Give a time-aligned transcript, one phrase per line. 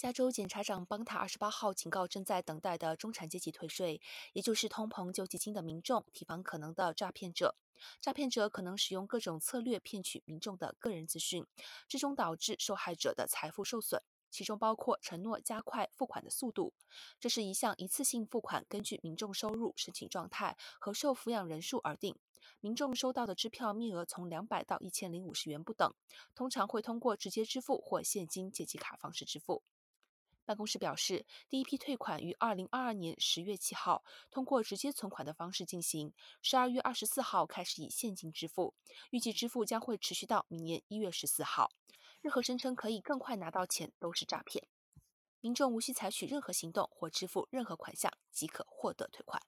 [0.00, 4.00] 加州检察长邦塔二十八号警告正在等待的中产阶级退税，
[4.32, 7.54] 也就是通膨救济金的民众，提防可能的诈骗者。
[8.00, 11.46] 诈骗者可能使用各种策略骗取民众的个人资讯，
[11.86, 16.72] 最终导致受害者的财富受损，其中包括承诺加快付款的速度。
[17.18, 22.16] 这是一项一次性付款，根据民众收入、申请状态和受抚养人数而定。
[22.60, 25.92] 民众收到的支票面额从两百到一千零五十元不等，
[26.34, 29.62] 通常会通过直接支付或现金借记卡方式支付。
[30.50, 34.02] 办公室表示，第一批退款于二零二二年十月七号
[34.32, 38.74] 通过直接存款的方式进行，十二月二十四号开始以现金支付，
[39.10, 41.70] 预计支付将会持续到明年一月十四号。
[42.20, 44.66] 任何声称可以更快拿到钱都是诈骗，
[45.38, 49.40] 民众无需采取任何行动或支付任何款项即可获得退款。